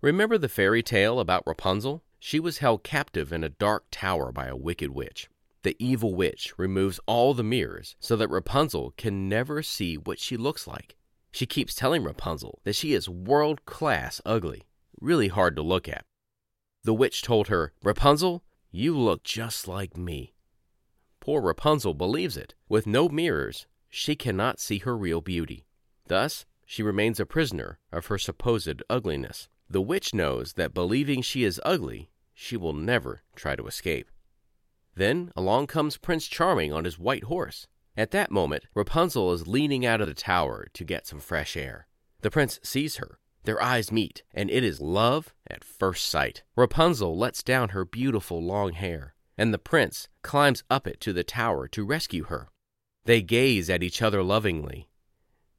Remember 0.02 0.38
the 0.38 0.50
fairy 0.50 0.84
tale 0.84 1.22
about 1.22 1.48
Rapunzel? 1.48 2.04
She 2.20 2.40
was 2.40 2.58
held 2.58 2.84
captive 2.84 3.32
in 3.32 3.46
a 3.46 3.50
dark 3.50 3.86
tower 3.92 4.34
by 4.34 4.48
a 4.48 4.58
wicked 4.58 4.92
witch. 4.92 5.30
The 5.64 5.76
evil 5.80 6.16
witch 6.16 6.54
removes 6.58 7.00
all 7.06 7.34
the 7.34 7.44
mirrors 7.44 7.96
so 8.00 8.16
that 8.16 8.30
Rapunzel 8.30 8.94
can 8.98 9.30
never 9.30 9.62
see 9.62 9.96
what 9.96 10.20
she 10.20 10.36
looks 10.38 10.66
like. 10.66 10.96
She 11.32 11.46
keeps 11.46 11.76
telling 11.76 12.04
Rapunzel 12.04 12.60
that 12.64 12.76
she 12.76 12.94
is 12.94 13.08
world 13.08 13.66
class 13.66 14.22
ugly, 14.26 14.64
really 15.00 15.28
hard 15.28 15.56
to 15.56 15.62
look 15.62 15.88
at. 15.88 16.04
The 16.84 16.94
witch 16.94 17.22
told 17.22 17.48
her, 17.48 17.74
Rapunzel, 17.84 18.44
you 18.72 18.98
look 18.98 19.24
just 19.24 19.68
like 19.68 19.96
me. 19.96 20.34
Poor 21.20 21.42
Rapunzel 21.42 21.94
believes 21.94 22.36
it. 22.36 22.56
With 22.68 22.88
no 22.88 23.08
mirrors, 23.08 23.68
she 23.90 24.16
cannot 24.16 24.60
see 24.60 24.80
her 24.80 24.98
real 24.98 25.22
beauty. 25.22 25.66
Thus, 26.08 26.46
she 26.66 26.82
remains 26.82 27.20
a 27.20 27.26
prisoner 27.26 27.78
of 27.92 28.08
her 28.08 28.18
supposed 28.18 28.82
ugliness. 28.90 29.48
The 29.70 29.82
witch 29.82 30.14
knows 30.14 30.54
that 30.54 30.74
believing 30.74 31.22
she 31.22 31.44
is 31.44 31.62
ugly, 31.64 32.10
she 32.34 32.58
will 32.58 32.74
never 32.74 33.22
try 33.36 33.56
to 33.56 33.68
escape. 33.68 34.10
Then 34.96 35.32
along 35.36 35.68
comes 35.68 35.98
Prince 35.98 36.28
Charming 36.28 36.74
on 36.74 36.86
his 36.86 37.00
white 37.00 37.26
horse. 37.26 37.68
At 37.96 38.12
that 38.12 38.32
moment, 38.32 38.66
Rapunzel 38.74 39.34
is 39.34 39.48
leaning 39.48 39.86
out 39.86 40.02
of 40.02 40.08
the 40.08 40.14
tower 40.14 40.68
to 40.74 40.84
get 40.84 41.08
some 41.08 41.20
fresh 41.20 41.58
air. 41.58 41.88
The 42.22 42.32
prince 42.32 42.60
sees 42.64 42.98
her. 42.98 43.18
Their 43.44 43.62
eyes 43.62 43.92
meet, 43.92 44.24
and 44.34 44.50
it 44.52 44.64
is 44.64 44.80
love 44.80 45.34
at 45.48 45.64
first 45.64 46.06
sight. 46.06 46.44
Rapunzel 46.56 47.18
lets 47.18 47.42
down 47.42 47.70
her 47.70 47.84
beautiful 47.84 48.42
long 48.42 48.74
hair, 48.74 49.16
and 49.38 49.54
the 49.54 49.58
prince 49.58 50.08
climbs 50.22 50.64
up 50.70 50.88
it 50.88 51.02
to 51.02 51.14
the 51.14 51.24
tower 51.24 51.68
to 51.70 51.86
rescue 51.86 52.26
her. 52.26 52.50
They 53.06 53.22
gaze 53.22 53.70
at 53.70 53.82
each 53.82 54.02
other 54.02 54.22
lovingly. 54.22 54.88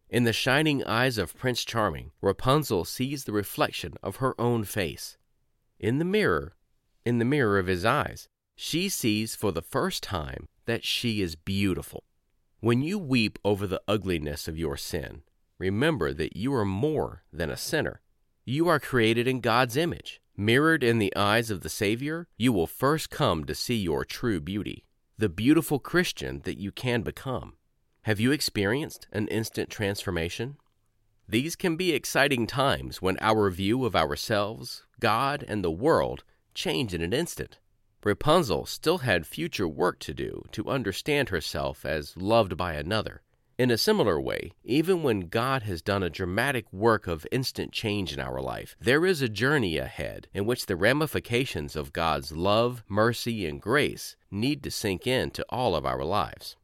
In 0.09 0.25
the 0.25 0.33
shining 0.33 0.85
eyes 0.85 1.19
of 1.19 1.37
Prince 1.37 1.65
Charming, 1.65 2.13
Rapunzel 2.21 2.85
sees 2.85 3.25
the 3.25 3.33
reflection 3.33 3.95
of 4.03 4.17
her 4.17 4.41
own 4.41 4.65
face. 4.65 5.17
In 5.81 5.99
the 5.99 6.05
mirror, 6.05 6.55
in 7.05 7.19
the 7.19 7.25
mirror 7.25 7.59
of 7.59 7.67
his 7.67 7.85
eyes, 7.85 8.29
she 8.65 8.89
sees 8.89 9.35
for 9.35 9.51
the 9.51 9.61
first 9.61 10.05
time 10.05 10.47
that 10.67 10.85
she 10.85 11.21
is 11.21 11.35
beautiful. 11.35 12.05
When 12.61 12.81
you 12.81 12.97
weep 12.97 13.41
over 13.45 13.67
the 13.67 13.83
ugliness 13.89 14.47
of 14.47 14.57
your 14.57 14.77
sin, 14.77 15.23
remember 15.59 16.13
that 16.13 16.37
you 16.37 16.55
are 16.55 16.65
more 16.65 17.25
than 17.33 17.51
a 17.51 17.57
sinner. 17.57 18.03
You 18.45 18.69
are 18.69 18.79
created 18.79 19.27
in 19.27 19.41
God's 19.41 19.77
image. 19.77 20.21
Mirrored 20.37 20.85
in 20.85 21.01
the 21.01 21.15
eyes 21.17 21.51
of 21.51 21.63
the 21.63 21.69
Savior, 21.69 22.29
you 22.37 22.53
will 22.53 22.69
first 22.69 23.11
come 23.11 23.45
to 23.47 23.55
see 23.55 23.75
your 23.75 24.05
true 24.05 24.41
beauty, 24.41 24.85
the 25.19 25.29
beautiful 25.29 25.81
Christian 25.81 26.43
that 26.45 26.61
you 26.61 26.71
can 26.71 27.03
become. 27.03 27.55
Have 28.03 28.21
you 28.21 28.31
experienced 28.31 29.09
an 29.11 29.27
instant 29.27 29.71
transformation? 29.71 30.57
These 31.29 31.57
can 31.57 31.75
be 31.75 31.93
exciting 31.93 32.47
times 32.47 33.03
when 33.03 33.19
our 33.21 33.51
view 33.51 33.85
of 33.85 33.97
ourselves, 33.97 34.85
God, 35.01 35.45
and 35.49 35.65
the 35.65 35.71
world 35.73 36.23
change 36.55 36.95
in 36.95 37.03
an 37.03 37.13
instant. 37.13 37.59
Rapunzel 38.05 38.67
still 38.67 38.99
had 38.99 39.27
future 39.27 39.69
work 39.69 40.01
to 40.01 40.13
do 40.13 40.45
to 40.53 40.69
understand 40.69 41.29
herself 41.29 41.87
as 41.87 42.17
loved 42.17 42.57
by 42.57 42.75
another. 42.75 43.23
In 43.59 43.71
a 43.71 43.79
similar 43.79 44.21
way, 44.21 44.53
even 44.65 45.05
when 45.05 45.29
God 45.29 45.63
has 45.63 45.83
done 45.83 46.03
a 46.03 46.11
dramatic 46.11 46.73
work 46.73 47.07
of 47.07 47.27
instant 47.31 47.71
change 47.71 48.13
in 48.13 48.19
our 48.19 48.41
life, 48.41 48.75
there 48.81 49.07
is 49.07 49.23
a 49.23 49.29
journey 49.29 49.79
ahead 49.79 50.27
in 50.35 50.47
which 50.47 50.67
the 50.67 50.75
ramifications 50.75 51.77
of 51.77 51.93
God's 51.93 52.33
love, 52.33 52.83
mercy, 52.89 53.47
and 53.47 53.61
grace 53.61 54.17
need 54.33 54.65
to 54.65 54.71
sink 54.71 55.07
into 55.07 55.45
all 55.49 55.77
of 55.77 55.87
our 55.87 56.03
lives. 56.03 56.57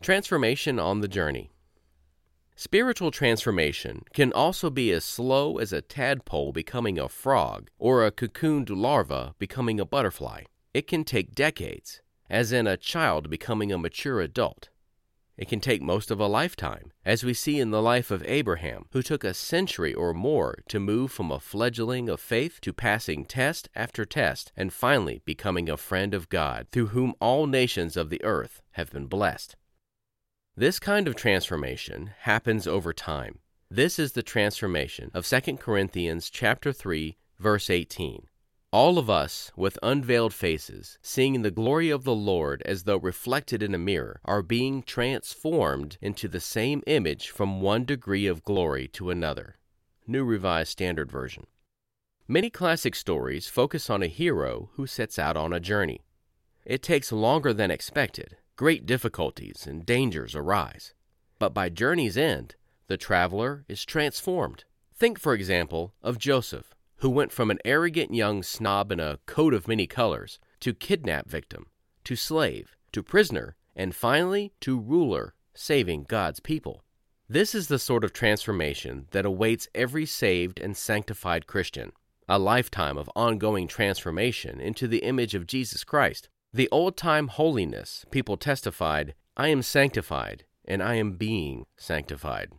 Transformation 0.00 0.78
on 0.78 1.00
the 1.00 1.08
journey. 1.08 1.50
Spiritual 2.54 3.10
transformation 3.10 4.02
can 4.12 4.32
also 4.32 4.70
be 4.70 4.92
as 4.92 5.04
slow 5.04 5.58
as 5.58 5.72
a 5.72 5.80
tadpole 5.80 6.52
becoming 6.52 6.98
a 6.98 7.08
frog 7.08 7.70
or 7.78 8.04
a 8.04 8.12
cocooned 8.12 8.70
larva 8.70 9.34
becoming 9.38 9.80
a 9.80 9.84
butterfly. 9.84 10.42
It 10.74 10.86
can 10.86 11.04
take 11.04 11.34
decades, 11.34 12.02
as 12.28 12.52
in 12.52 12.66
a 12.66 12.76
child 12.76 13.30
becoming 13.30 13.72
a 13.72 13.78
mature 13.78 14.20
adult. 14.20 14.68
It 15.36 15.48
can 15.48 15.60
take 15.60 15.80
most 15.80 16.10
of 16.10 16.20
a 16.20 16.26
lifetime, 16.26 16.92
as 17.06 17.24
we 17.24 17.32
see 17.32 17.58
in 17.58 17.70
the 17.70 17.80
life 17.80 18.10
of 18.10 18.22
Abraham, 18.26 18.84
who 18.92 19.02
took 19.02 19.24
a 19.24 19.32
century 19.32 19.94
or 19.94 20.12
more 20.12 20.58
to 20.68 20.78
move 20.78 21.10
from 21.10 21.32
a 21.32 21.40
fledgling 21.40 22.10
of 22.10 22.20
faith 22.20 22.60
to 22.60 22.72
passing 22.72 23.24
test 23.24 23.70
after 23.74 24.04
test 24.04 24.52
and 24.56 24.72
finally 24.72 25.22
becoming 25.24 25.70
a 25.70 25.78
friend 25.78 26.12
of 26.12 26.28
God, 26.28 26.66
through 26.70 26.88
whom 26.88 27.14
all 27.18 27.46
nations 27.46 27.96
of 27.96 28.10
the 28.10 28.22
earth 28.22 28.60
have 28.72 28.90
been 28.90 29.06
blessed. 29.06 29.56
This 30.54 30.78
kind 30.78 31.08
of 31.08 31.16
transformation 31.16 32.10
happens 32.20 32.66
over 32.66 32.92
time. 32.92 33.38
This 33.70 33.98
is 33.98 34.12
the 34.12 34.22
transformation 34.22 35.10
of 35.14 35.26
2 35.26 35.56
Corinthians 35.56 36.28
chapter 36.28 36.74
3 36.74 37.16
verse 37.38 37.70
18. 37.70 38.26
All 38.70 38.98
of 38.98 39.08
us 39.08 39.50
with 39.56 39.78
unveiled 39.82 40.34
faces, 40.34 40.98
seeing 41.00 41.40
the 41.40 41.50
glory 41.50 41.88
of 41.88 42.04
the 42.04 42.14
Lord 42.14 42.62
as 42.66 42.84
though 42.84 42.98
reflected 42.98 43.62
in 43.62 43.74
a 43.74 43.78
mirror, 43.78 44.20
are 44.26 44.42
being 44.42 44.82
transformed 44.82 45.96
into 46.02 46.28
the 46.28 46.38
same 46.38 46.82
image 46.86 47.30
from 47.30 47.62
one 47.62 47.86
degree 47.86 48.26
of 48.26 48.44
glory 48.44 48.88
to 48.88 49.08
another. 49.08 49.56
New 50.06 50.22
Revised 50.22 50.72
Standard 50.72 51.10
Version. 51.10 51.46
Many 52.28 52.50
classic 52.50 52.94
stories 52.94 53.48
focus 53.48 53.88
on 53.88 54.02
a 54.02 54.06
hero 54.06 54.68
who 54.74 54.86
sets 54.86 55.18
out 55.18 55.38
on 55.38 55.54
a 55.54 55.60
journey. 55.60 56.02
It 56.66 56.82
takes 56.82 57.10
longer 57.10 57.54
than 57.54 57.70
expected, 57.70 58.36
great 58.56 58.86
difficulties 58.86 59.66
and 59.66 59.86
dangers 59.86 60.34
arise. 60.34 60.94
But 61.38 61.54
by 61.54 61.68
journey's 61.68 62.16
end, 62.16 62.54
the 62.86 62.96
traveler 62.96 63.64
is 63.68 63.84
transformed. 63.84 64.64
Think, 64.94 65.18
for 65.18 65.34
example, 65.34 65.94
of 66.02 66.18
Joseph, 66.18 66.74
who 66.96 67.10
went 67.10 67.32
from 67.32 67.50
an 67.50 67.58
arrogant 67.64 68.14
young 68.14 68.42
snob 68.42 68.92
in 68.92 69.00
a 69.00 69.18
coat 69.26 69.54
of 69.54 69.66
many 69.66 69.86
colors 69.86 70.38
to 70.60 70.72
kidnap 70.74 71.28
victim, 71.28 71.66
to 72.04 72.14
slave, 72.14 72.76
to 72.92 73.02
prisoner, 73.02 73.56
and 73.74 73.94
finally 73.94 74.52
to 74.60 74.78
ruler, 74.78 75.34
saving 75.54 76.04
God's 76.04 76.40
people. 76.40 76.84
This 77.28 77.54
is 77.54 77.68
the 77.68 77.78
sort 77.78 78.04
of 78.04 78.12
transformation 78.12 79.06
that 79.12 79.24
awaits 79.24 79.68
every 79.74 80.06
saved 80.06 80.60
and 80.60 80.76
sanctified 80.76 81.46
Christian 81.46 81.92
a 82.28 82.38
lifetime 82.38 82.96
of 82.96 83.10
ongoing 83.16 83.66
transformation 83.66 84.60
into 84.60 84.86
the 84.86 84.98
image 84.98 85.34
of 85.34 85.46
Jesus 85.46 85.84
Christ. 85.84 86.28
The 86.54 86.68
old 86.70 86.98
time 86.98 87.28
holiness 87.28 88.04
people 88.10 88.36
testified, 88.36 89.14
I 89.38 89.48
am 89.48 89.62
sanctified, 89.62 90.44
and 90.66 90.82
I 90.82 90.96
am 90.96 91.12
being 91.12 91.64
sanctified. 91.78 92.50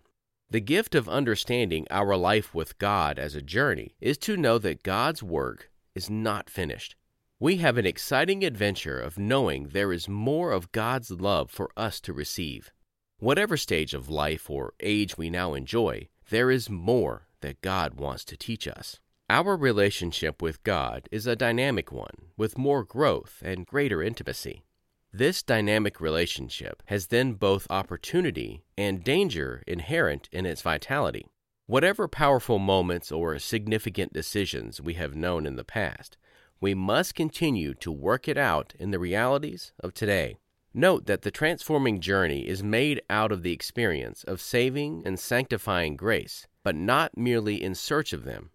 The 0.50 0.62
gift 0.62 0.96
of 0.96 1.08
understanding 1.08 1.86
our 1.92 2.18
life 2.18 2.56
with 2.56 2.80
God 2.80 3.20
as 3.20 3.36
a 3.36 3.42
journey 3.42 3.96
is 4.02 4.18
to 4.20 4.36
know 4.36 4.58
that 4.58 4.82
God's 4.82 5.22
work 5.22 5.70
is 5.94 6.10
not 6.10 6.50
finished. 6.50 6.96
We 7.40 7.58
have 7.58 7.78
an 7.78 7.86
exciting 7.86 8.44
adventure 8.44 9.00
of 9.00 9.20
knowing 9.20 9.68
there 9.68 9.94
is 9.94 10.10
more 10.10 10.52
of 10.52 10.72
God's 10.72 11.12
love 11.12 11.52
for 11.52 11.70
us 11.78 12.00
to 12.02 12.14
receive. 12.14 12.72
Whatever 13.20 13.58
stage 13.58 13.94
of 13.94 14.10
life 14.10 14.50
or 14.50 14.74
age 14.80 15.20
we 15.20 15.30
now 15.30 15.54
enjoy, 15.54 16.08
there 16.32 16.50
is 16.50 16.68
more 16.68 17.28
that 17.42 17.62
God 17.62 17.94
wants 17.94 18.26
to 18.26 18.38
teach 18.38 18.68
us. 18.68 19.00
Our 19.34 19.58
relationship 19.58 20.44
with 20.44 20.62
God 20.62 21.10
is 21.12 21.26
a 21.26 21.36
dynamic 21.36 21.92
one 21.92 22.28
with 22.38 22.56
more 22.56 22.84
growth 22.84 23.42
and 23.44 23.66
greater 23.66 24.04
intimacy. 24.04 24.62
This 25.12 25.42
dynamic 25.42 26.00
relationship 26.00 26.84
has 26.86 27.08
then 27.08 27.34
both 27.34 27.66
opportunity 27.72 28.64
and 28.78 29.04
danger 29.04 29.64
inherent 29.66 30.30
in 30.32 30.46
its 30.46 30.62
vitality. 30.62 31.26
Whatever 31.66 32.08
powerful 32.08 32.60
moments 32.60 33.12
or 33.12 33.40
significant 33.40 34.14
decisions 34.14 34.80
we 34.80 34.94
have 34.94 35.16
known 35.16 35.48
in 35.48 35.56
the 35.56 35.64
past, 35.64 36.16
we 36.62 36.76
must 36.76 37.16
continue 37.16 37.74
to 37.74 37.92
work 37.92 38.28
it 38.28 38.38
out 38.38 38.76
in 38.78 38.92
the 38.92 39.00
realities 39.00 39.74
of 39.80 39.96
today. 39.96 40.38
Note 40.76 41.08
that 41.08 41.24
the 41.24 41.32
transforming 41.32 42.00
journey 42.00 42.48
is 42.48 42.62
made 42.62 43.02
out 43.10 43.32
of 43.32 43.42
the 43.42 43.52
experience 43.52 44.24
of 44.26 44.40
saving 44.40 45.02
and 45.08 45.20
sanctifying 45.20 45.96
grace, 45.96 46.46
but 46.64 46.76
not 46.76 47.18
merely 47.18 47.64
in 47.64 47.74
search 47.74 48.14
of 48.14 48.26
them. 48.26 48.52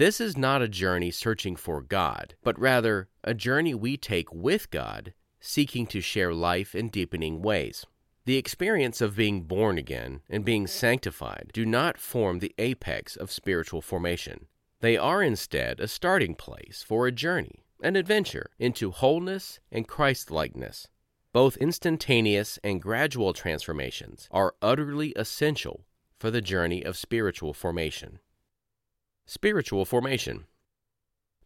This 0.00 0.18
is 0.18 0.34
not 0.34 0.62
a 0.62 0.66
journey 0.66 1.10
searching 1.10 1.56
for 1.56 1.82
God, 1.82 2.34
but 2.42 2.58
rather 2.58 3.10
a 3.22 3.34
journey 3.34 3.74
we 3.74 3.98
take 3.98 4.32
with 4.32 4.70
God, 4.70 5.12
seeking 5.40 5.86
to 5.88 6.00
share 6.00 6.32
life 6.32 6.74
in 6.74 6.88
deepening 6.88 7.42
ways. 7.42 7.84
The 8.24 8.38
experience 8.38 9.02
of 9.02 9.14
being 9.14 9.42
born 9.42 9.76
again 9.76 10.22
and 10.30 10.42
being 10.42 10.66
sanctified 10.66 11.50
do 11.52 11.66
not 11.66 11.98
form 11.98 12.38
the 12.38 12.54
apex 12.56 13.14
of 13.14 13.30
spiritual 13.30 13.82
formation. 13.82 14.46
They 14.80 14.96
are 14.96 15.22
instead 15.22 15.80
a 15.80 15.86
starting 15.86 16.34
place 16.34 16.82
for 16.82 17.06
a 17.06 17.12
journey, 17.12 17.66
an 17.82 17.94
adventure 17.94 18.48
into 18.58 18.92
wholeness 18.92 19.60
and 19.70 19.86
Christlikeness. 19.86 20.88
Both 21.34 21.58
instantaneous 21.58 22.58
and 22.64 22.80
gradual 22.80 23.34
transformations 23.34 24.28
are 24.30 24.54
utterly 24.62 25.10
essential 25.10 25.84
for 26.18 26.30
the 26.30 26.40
journey 26.40 26.82
of 26.82 26.96
spiritual 26.96 27.52
formation. 27.52 28.20
Spiritual 29.32 29.84
formation. 29.84 30.46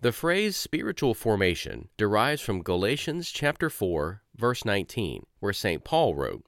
The 0.00 0.10
phrase 0.10 0.56
spiritual 0.56 1.12
formation 1.12 1.90
derives 1.98 2.40
from 2.40 2.62
Galatians 2.62 3.30
chapter 3.30 3.68
4, 3.68 4.22
verse 4.34 4.64
19, 4.64 5.26
where 5.40 5.52
St. 5.52 5.84
Paul 5.84 6.14
wrote, 6.14 6.46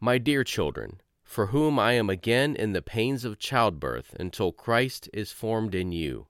My 0.00 0.18
dear 0.18 0.42
children, 0.42 1.00
for 1.22 1.46
whom 1.46 1.78
I 1.78 1.92
am 1.92 2.10
again 2.10 2.56
in 2.56 2.72
the 2.72 2.82
pains 2.82 3.24
of 3.24 3.38
childbirth 3.38 4.16
until 4.18 4.50
Christ 4.50 5.08
is 5.12 5.30
formed 5.30 5.76
in 5.76 5.92
you. 5.92 6.26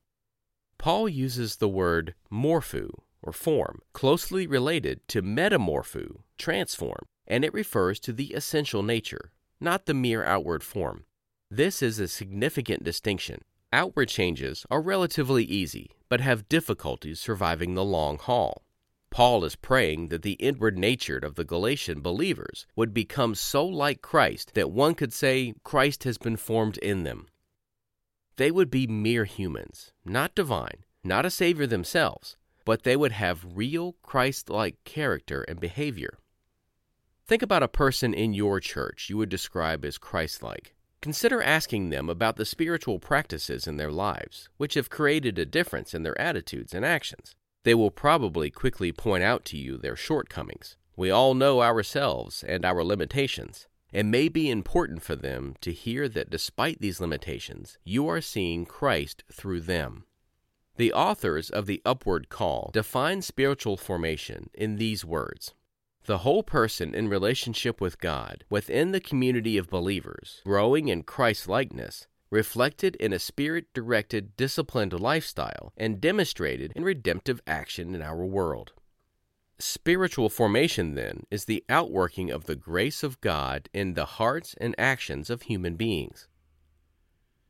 Paul 0.77 1.09
uses 1.09 1.57
the 1.57 1.71
word 1.71 2.15
morpho, 2.29 3.05
or 3.23 3.33
form, 3.33 3.81
closely 3.95 4.47
related 4.47 5.09
to 5.09 5.23
metamorpho, 5.23 6.21
transform, 6.37 7.07
and 7.27 7.47
it 7.47 7.55
refers 7.55 7.99
to 8.01 8.13
the 8.13 8.35
essential 8.35 8.83
nature, 8.83 9.33
not 9.59 9.87
the 9.87 9.95
mere 9.95 10.23
outward 10.23 10.63
form. 10.63 11.07
This 11.51 11.81
is 11.81 11.99
a 11.99 12.09
significant 12.09 12.85
distinction. 12.85 13.41
Outward 13.73 14.09
changes 14.11 14.67
are 14.71 14.83
relatively 14.83 15.45
easy, 15.45 15.93
but 16.11 16.21
have 16.21 16.49
difficulties 16.49 17.19
surviving 17.19 17.75
the 17.75 17.85
long 17.85 18.19
haul. 18.19 18.63
Paul 19.09 19.45
is 19.45 19.57
praying 19.57 20.09
that 20.09 20.21
the 20.21 20.33
inward 20.33 20.77
nature 20.77 21.17
of 21.17 21.37
the 21.37 21.45
Galatian 21.45 22.03
believers 22.03 22.67
would 22.77 22.93
become 22.93 23.35
so 23.35 23.65
like 23.65 24.03
Christ 24.03 24.53
that 24.55 24.71
one 24.71 24.95
could 24.95 25.13
say 25.13 25.55
Christ 25.65 26.05
has 26.05 26.19
been 26.19 26.37
formed 26.37 26.77
in 26.79 27.05
them. 27.05 27.29
They 28.37 28.51
would 28.51 28.71
be 28.71 28.87
mere 28.87 29.25
humans, 29.25 29.93
not 30.05 30.35
divine, 30.35 30.85
not 31.03 31.25
a 31.25 31.31
Savior 31.31 31.67
themselves, 31.67 32.37
but 32.65 32.83
they 32.83 32.97
would 32.97 33.13
have 33.13 33.57
real 33.57 33.97
Christ 34.03 34.51
like 34.51 34.83
character 34.85 35.43
and 35.43 35.59
behavior. 35.59 36.19
Think 37.27 37.41
about 37.41 37.63
a 37.63 37.69
person 37.69 38.13
in 38.13 38.35
your 38.35 38.61
church 38.61 39.09
you 39.09 39.17
would 39.17 39.29
describe 39.31 39.85
as 39.85 39.97
Christ 39.97 40.43
like. 40.43 40.75
Consider 41.03 41.43
asking 41.43 41.91
them 41.91 42.09
about 42.09 42.37
the 42.37 42.45
spiritual 42.45 43.01
practices 43.01 43.67
in 43.67 43.77
their 43.77 43.91
lives, 43.91 44.49
which 44.57 44.75
have 44.75 44.89
created 44.89 45.37
a 45.37 45.45
difference 45.45 45.95
in 45.95 46.05
their 46.05 46.19
attitudes 46.19 46.73
and 46.73 46.85
actions. 46.85 47.35
They 47.65 47.75
will 47.75 47.91
probably 47.91 48.51
quickly 48.51 48.93
point 48.93 49.25
out 49.25 49.45
to 49.47 49.57
you 49.57 49.77
their 49.77 49.97
shortcomings. 49.97 50.77
We 50.97 51.11
all 51.11 51.35
know 51.35 51.61
ourselves 51.61 52.45
and 52.47 52.65
our 52.65 52.85
limitations. 52.85 53.67
It 53.93 54.07
may 54.07 54.29
be 54.29 54.49
important 54.49 55.03
for 55.03 55.17
them 55.17 55.57
to 55.61 55.73
hear 55.73 56.09
that 56.09 56.31
despite 56.31 56.81
these 56.81 57.01
limitations, 57.01 57.79
you 57.83 58.09
are 58.09 58.21
seeing 58.21 58.65
Christ 58.65 59.25
through 59.31 59.63
them. 59.63 60.05
The 60.77 60.93
authors 60.93 61.51
of 61.51 61.67
the 61.67 61.83
Upward 61.85 62.29
Call 62.29 62.71
define 62.73 63.23
spiritual 63.23 63.77
formation 63.77 64.51
in 64.55 64.77
these 64.77 65.05
words 65.05 65.53
The 66.05 66.19
whole 66.19 66.43
person 66.43 66.95
in 66.95 67.09
relationship 67.09 67.81
with 67.81 68.01
God, 68.01 68.45
within 68.51 68.91
the 68.91 69.01
community 69.01 69.57
of 69.57 69.71
believers, 69.71 70.43
growing 70.45 70.89
in 70.89 71.05
Christ 71.05 71.49
likeness, 71.49 72.09
reflected 72.29 72.97
in 72.97 73.13
a 73.13 73.21
spirit 73.21 73.67
directed, 73.73 74.37
disciplined 74.37 74.99
lifestyle, 74.99 75.73
and 75.77 76.01
demonstrated 76.01 76.73
in 76.75 76.83
redemptive 76.83 77.41
action 77.47 77.95
in 77.95 78.03
our 78.03 78.25
world. 78.25 78.73
Spiritual 79.61 80.29
formation, 80.29 80.95
then, 80.97 81.23
is 81.31 81.45
the 81.45 81.65
outworking 81.69 82.33
of 82.33 82.47
the 82.47 82.57
grace 82.57 83.05
of 83.05 83.21
God 83.21 83.69
in 83.73 83.95
the 83.95 84.07
hearts 84.07 84.57
and 84.61 84.75
actions 84.77 85.31
of 85.31 85.43
human 85.43 85.77
beings. 85.77 86.27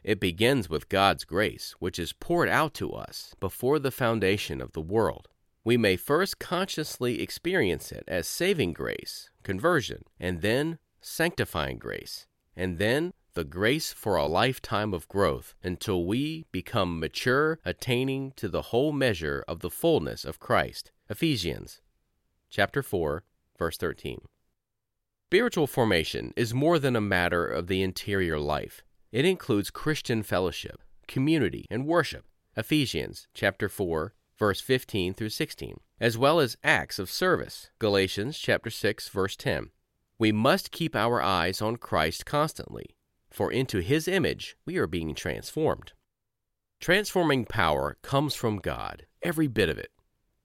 It 0.05 0.21
begins 0.21 0.69
with 0.69 0.91
God's 0.91 1.25
grace, 1.25 1.75
which 1.79 1.99
is 1.99 2.13
poured 2.13 2.51
out 2.51 2.75
to 2.75 2.93
us 2.93 3.35
before 3.41 3.79
the 3.79 3.93
foundation 3.93 4.61
of 4.61 4.73
the 4.73 4.83
world. 4.83 5.29
We 5.65 5.77
may 5.77 5.97
first 5.97 6.39
consciously 6.39 7.23
experience 7.23 7.93
it 7.93 8.05
as 8.09 8.27
saving 8.27 8.73
grace, 8.73 9.31
conversion, 9.45 10.05
and 10.19 10.43
then 10.43 10.79
sanctifying 11.01 11.79
grace, 11.79 12.27
and 12.57 12.79
then 12.79 13.13
the 13.35 13.45
grace 13.45 13.93
for 13.93 14.17
a 14.17 14.27
lifetime 14.27 14.93
of 14.93 15.09
growth 15.09 15.55
until 15.63 16.05
we 16.05 16.47
become 16.53 16.99
mature, 17.01 17.61
attaining 17.65 18.33
to 18.37 18.49
the 18.49 18.63
whole 18.63 18.93
measure 18.93 19.45
of 19.47 19.61
the 19.61 19.71
fullness 19.71 20.25
of 20.25 20.41
Christ. 20.41 20.91
Ephesians 21.09 21.81
chapter 22.51 22.83
4, 22.83 23.25
verse 23.59 23.77
13. 23.79 24.21
Spiritual 25.29 25.67
formation 25.67 26.35
is 26.37 26.53
more 26.53 26.79
than 26.79 26.95
a 26.95 27.01
matter 27.01 27.47
of 27.47 27.69
the 27.69 27.83
interior 27.83 28.39
life. 28.39 28.83
It 29.13 29.25
includes 29.25 29.71
Christian 29.71 30.23
fellowship, 30.23 30.83
community, 31.09 31.67
and 31.71 31.87
worship. 31.87 32.27
Ephesians 32.55 33.29
chapter 33.33 33.71
4, 33.71 34.13
verse 34.43 34.61
15 34.61 35.15
through 35.15 35.29
16, 35.29 35.79
as 36.01 36.19
well 36.19 36.41
as 36.41 36.57
acts 36.65 36.99
of 36.99 37.09
service. 37.09 37.71
Galatians 37.79 38.37
chapter 38.37 38.71
6, 38.71 39.09
verse 39.09 39.37
10. 39.37 39.71
We 40.19 40.33
must 40.33 40.73
keep 40.73 40.97
our 40.97 41.23
eyes 41.23 41.63
on 41.63 41.77
Christ 41.77 42.27
constantly 42.27 42.97
for 43.31 43.53
into 43.53 43.79
his 43.79 44.09
image 44.09 44.57
we 44.67 44.79
are 44.79 44.89
being 44.89 45.15
transformed. 45.15 45.93
Transforming 46.81 47.45
power 47.45 47.97
comes 48.03 48.35
from 48.35 48.57
God, 48.57 49.07
every 49.23 49.47
bit 49.47 49.69
of 49.69 49.79
it. 49.79 49.93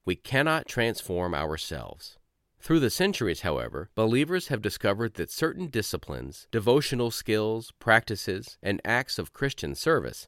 We 0.06 0.16
cannot 0.16 0.68
transform 0.68 1.34
ourselves. 1.34 2.20
Through 2.60 2.82
the 2.82 2.92
centuries, 2.92 3.42
however, 3.42 3.90
believers 3.96 4.50
have 4.50 4.62
discovered 4.62 5.16
that 5.16 5.32
certain 5.32 5.70
disciplines, 5.70 6.48
devotional 6.52 7.10
skills, 7.10 7.74
practices, 7.80 8.60
and 8.62 8.80
acts 8.86 9.18
of 9.18 9.34
Christian 9.34 9.74
service 9.74 10.28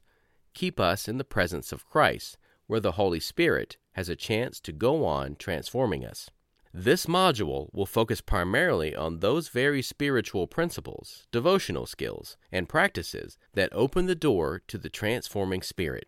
keep 0.54 0.80
us 0.80 1.06
in 1.06 1.18
the 1.18 1.22
presence 1.22 1.70
of 1.70 1.86
Christ, 1.86 2.36
where 2.70 2.78
the 2.78 2.92
Holy 2.92 3.18
Spirit 3.18 3.76
has 3.94 4.08
a 4.08 4.14
chance 4.14 4.60
to 4.60 4.70
go 4.70 5.04
on 5.04 5.34
transforming 5.34 6.04
us. 6.04 6.30
This 6.72 7.06
module 7.06 7.68
will 7.72 7.84
focus 7.84 8.20
primarily 8.20 8.94
on 8.94 9.18
those 9.18 9.48
very 9.48 9.82
spiritual 9.82 10.46
principles, 10.46 11.26
devotional 11.32 11.84
skills, 11.84 12.36
and 12.52 12.68
practices 12.68 13.36
that 13.54 13.72
open 13.72 14.06
the 14.06 14.14
door 14.14 14.62
to 14.68 14.78
the 14.78 14.88
transforming 14.88 15.62
spirit. 15.62 16.06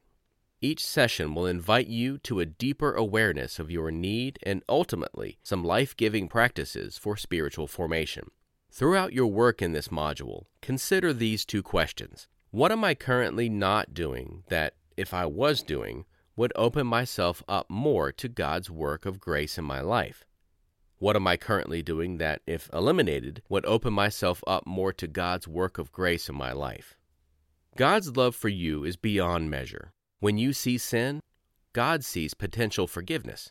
Each 0.61 0.87
session 0.87 1.35
will 1.35 1.46
invite 1.46 1.88
you 1.88 2.18
to 2.18 2.38
a 2.38 2.46
deeper 2.46 2.92
awareness 2.94 3.59
of 3.59 3.72
your 3.72 3.90
need 3.90 4.38
and 4.44 4.62
ultimately 4.68 5.38
some 5.42 5.64
life 5.64 5.96
giving 5.96 6.29
practices 6.29 6.96
for 6.96 7.16
spiritual 7.16 7.66
formation. 7.66 8.31
Throughout 8.70 9.12
your 9.12 9.27
work 9.27 9.61
in 9.61 9.72
this 9.72 9.88
module, 9.88 10.44
consider 10.61 11.12
these 11.12 11.44
two 11.44 11.64
questions 11.64 12.29
What 12.53 12.70
am 12.70 12.85
I 12.85 12.94
currently 12.94 13.48
not 13.48 13.94
doing 13.94 14.44
that, 14.46 14.75
if 14.96 15.12
I 15.12 15.27
was 15.27 15.64
doing, 15.64 16.05
would 16.37 16.53
open 16.57 16.87
myself 16.87 17.42
up 17.49 17.68
more 17.68 18.12
to 18.12 18.29
God's 18.29 18.71
work 18.71 19.05
of 19.07 19.21
grace 19.21 19.59
in 19.59 19.64
my 19.64 19.81
life? 19.81 20.25
What 20.99 21.16
am 21.16 21.27
I 21.27 21.37
currently 21.37 21.83
doing 21.83 22.18
that, 22.18 22.42
if 22.47 22.71
eliminated, 22.73 23.42
would 23.49 23.66
open 23.66 23.92
myself 23.92 24.42
up 24.47 24.66
more 24.66 24.92
to 24.92 25.07
God's 25.07 25.49
work 25.49 25.79
of 25.79 25.92
grace 25.92 26.29
in 26.29 26.35
my 26.37 26.53
life? 26.53 26.97
God's 27.77 28.16
love 28.16 28.37
for 28.37 28.49
you 28.49 28.85
is 28.85 28.97
beyond 28.97 29.51
measure. 29.51 29.92
When 30.21 30.38
you 30.38 30.53
see 30.53 30.79
sin, 30.79 31.21
God 31.73 32.05
sees 32.05 32.35
potential 32.35 32.87
forgiveness. 32.87 33.51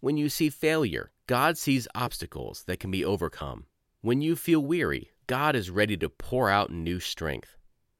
When 0.00 0.16
you 0.16 0.28
see 0.28 0.50
failure, 0.50 1.12
God 1.26 1.56
sees 1.56 1.86
obstacles 1.94 2.64
that 2.66 2.80
can 2.80 2.90
be 2.90 3.04
overcome. 3.04 3.66
When 4.00 4.20
you 4.20 4.34
feel 4.34 4.60
weary, 4.60 5.10
God 5.26 5.54
is 5.54 5.70
ready 5.70 5.96
to 5.98 6.08
pour 6.08 6.50
out 6.50 6.72
new 6.72 6.98
strength. 6.98 7.56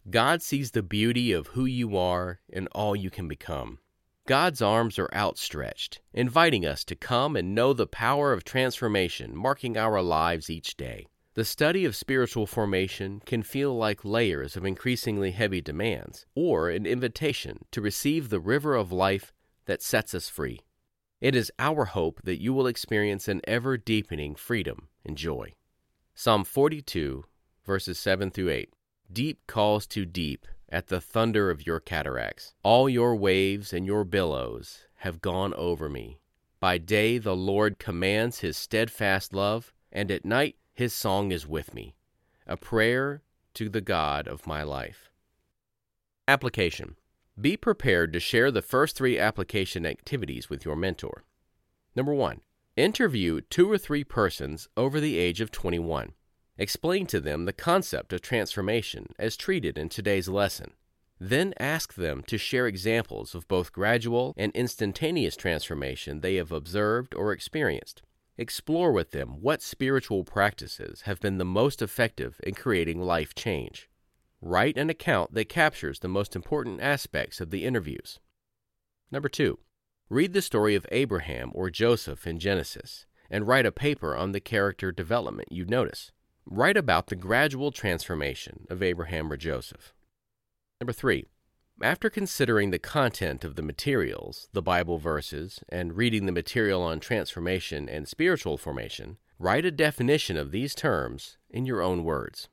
God 0.09 0.43
sees 0.43 0.71
the 0.71 0.83
beauty 0.83 1.31
of 1.31 1.49
who 1.49 1.67
you 1.67 1.97
are 1.97 2.41
and 2.53 2.67
all 2.73 2.97
you 2.97 3.11
can 3.11 3.29
become. 3.29 3.79
God's 4.31 4.63
arms 4.63 4.97
are 4.97 5.13
outstretched, 5.13 6.01
inviting 6.15 6.65
us 6.65 6.85
to 6.85 6.95
come 6.95 7.35
and 7.35 7.53
know 7.53 7.73
the 7.73 7.89
power 7.89 8.33
of 8.33 8.45
transformation 8.45 9.37
marking 9.37 9.77
our 9.77 10.01
lives 10.01 10.49
each 10.49 10.77
day. 10.77 11.09
The 11.35 11.45
study 11.45 11.85
of 11.85 11.97
spiritual 11.97 12.47
formation 12.47 13.23
can 13.27 13.43
feel 13.43 13.77
like 13.77 14.05
layers 14.05 14.57
of 14.57 14.65
increasingly 14.65 15.33
heavy 15.33 15.61
demands, 15.61 16.27
or 16.37 16.71
an 16.71 16.87
invitation 16.87 17.65
to 17.73 17.81
receive 17.81 18.29
the 18.29 18.39
river 18.39 18.77
of 18.77 18.93
life 18.93 19.33
that 19.67 19.83
sets 19.83 20.15
us 20.15 20.29
free. 20.29 20.61
It 21.21 21.35
is 21.35 21.51
our 21.59 21.87
hope 21.87 22.21
that 22.23 22.41
you 22.41 22.53
will 22.55 22.69
experience 22.69 23.27
an 23.27 23.41
ever 23.49 23.77
deepening 23.77 24.37
freedom 24.37 24.87
and 25.05 25.17
joy. 25.17 25.55
Psalm 26.15 26.45
42, 26.45 27.25
verses 27.67 27.99
7 27.99 28.31
through 28.31 28.51
8. 28.51 28.73
Deep 29.13 29.41
calls 29.49 29.89
to 29.89 30.07
deep 30.07 30.47
at 30.71 30.87
the 30.87 31.01
thunder 31.01 31.51
of 31.51 31.67
your 31.67 31.81
cataracts. 31.81 32.55
All 32.63 32.89
your 32.89 33.17
waves 33.17 33.73
and 33.73 33.87
your 33.87 34.05
billows 34.05 34.87
have 34.97 35.21
gone 35.21 35.53
over 35.55 35.89
me. 35.89 36.21
By 36.61 36.79
day 36.79 37.19
the 37.19 37.37
Lord 37.37 37.79
commands 37.79 38.41
his 38.41 38.57
steadfast 38.57 39.33
love, 39.33 39.73
and 39.91 40.11
at 40.11 40.25
night 40.25 40.57
his 40.73 40.93
song 40.93 41.33
is 41.33 41.47
with 41.47 41.75
me, 41.75 41.95
a 42.47 42.57
prayer 42.57 43.23
to 43.55 43.69
the 43.69 43.81
God 43.81 44.29
of 44.29 44.47
my 44.47 44.63
life. 44.63 45.11
Application 46.29 46.97
Be 47.41 47.57
prepared 47.57 48.13
to 48.13 48.21
share 48.21 48.51
the 48.51 48.63
first 48.63 48.97
three 48.97 49.19
application 49.19 49.85
activities 49.85 50.49
with 50.49 50.65
your 50.65 50.77
mentor. 50.77 51.25
Number 51.97 52.15
one, 52.15 52.43
interview 52.77 53.41
two 53.41 53.71
or 53.71 53.79
three 53.79 54.05
persons 54.05 54.69
over 54.77 55.01
the 55.01 55.19
age 55.19 55.41
of 55.41 55.51
21. 55.51 56.13
Explain 56.61 57.07
to 57.07 57.21
them 57.21 57.47
the 57.47 57.55
concept 57.55 58.13
of 58.13 58.21
transformation 58.21 59.15
as 59.19 59.35
treated 59.35 59.79
in 59.79 59.89
today's 59.89 60.29
lesson. 60.29 60.73
Then 61.19 61.55
ask 61.59 61.95
them 61.95 62.23
to 62.25 62.37
share 62.37 62.67
examples 62.67 63.35
of 63.35 63.49
both 63.49 63.73
gradual 63.73 64.35
and 64.37 64.53
instantaneous 64.53 65.37
transformation 65.37 66.21
they 66.21 66.35
have 66.35 66.53
observed 66.53 67.15
or 67.15 67.33
experienced. 67.33 68.03
Explore 68.37 68.93
with 68.93 69.13
them 69.13 69.41
what 69.41 69.63
spiritual 69.63 70.23
practices 70.23 71.03
have 71.03 71.19
been 71.19 71.39
the 71.39 71.47
most 71.47 71.81
effective 71.81 72.39
in 72.43 72.53
creating 72.53 73.01
life 73.01 73.35
change. 73.35 73.89
Write 74.43 74.77
an 74.77 74.91
account 74.91 75.33
that 75.33 75.49
captures 75.49 76.01
the 76.01 76.09
most 76.09 76.37
important 76.37 76.83
aspects 76.83 77.41
of 77.41 77.49
the 77.49 77.65
interviews. 77.65 78.21
Number 79.11 79.31
two, 79.31 79.61
read 80.11 80.35
the 80.35 80.43
story 80.43 80.75
of 80.75 80.87
Abraham 80.93 81.53
or 81.55 81.71
Joseph 81.71 82.27
in 82.27 82.39
Genesis 82.39 83.07
and 83.31 83.49
write 83.49 83.65
a 83.65 83.73
paper 83.73 84.15
on 84.15 84.33
the 84.33 84.41
character 84.41 84.93
development 84.93 85.51
you 85.51 85.65
notice. 85.65 86.13
Write 86.47 86.77
about 86.77 87.07
the 87.07 87.17
gradual 87.17 87.71
transformation 87.71 88.67
of 88.71 88.83
Abraham 88.83 89.33
or 89.33 89.37
Joseph. 89.37 89.95
Number 90.81 90.93
three, 90.93 91.27
after 91.83 92.11
considering 92.11 92.71
the 92.71 92.79
content 92.79 93.45
of 93.45 93.57
the 93.57 93.63
materials, 93.63 94.49
the 94.53 94.63
Bible 94.63 94.99
verses, 94.99 95.61
and 95.69 95.97
reading 95.97 96.27
the 96.27 96.33
material 96.33 96.83
on 96.83 97.01
transformation 97.01 97.89
and 97.89 98.07
spiritual 98.07 98.59
formation, 98.59 99.17
write 99.39 99.65
a 99.65 99.71
definition 99.71 100.37
of 100.37 100.51
these 100.51 100.75
terms 100.75 101.39
in 101.49 101.65
your 101.65 101.81
own 101.81 102.05
words. 102.05 102.49